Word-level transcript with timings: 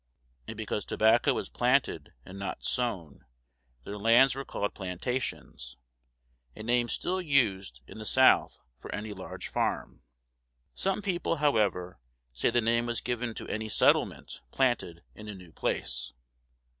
And 0.47 0.57
because 0.57 0.83
tobacco 0.83 1.37
is 1.37 1.47
planted, 1.47 2.11
and 2.25 2.39
not 2.39 2.65
sown, 2.65 3.23
their 3.83 3.99
lands 3.99 4.33
were 4.33 4.43
called 4.43 4.73
plantations, 4.73 5.77
a 6.55 6.63
name 6.63 6.89
still 6.89 7.21
used 7.21 7.81
in 7.85 7.99
the 7.99 8.05
South 8.07 8.61
for 8.75 8.91
any 8.95 9.13
large 9.13 9.47
farm. 9.47 10.01
Some 10.73 11.03
people, 11.03 11.35
however, 11.35 11.99
say 12.33 12.49
the 12.49 12.61
name 12.61 12.87
was 12.87 12.99
given 12.99 13.35
to 13.35 13.47
any 13.47 13.69
settlement 13.69 14.41
planted 14.49 15.03
in 15.13 15.27
a 15.27 15.35
new 15.35 15.51
place. 15.51 16.13